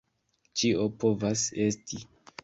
[0.61, 2.01] Ĉio povas esti!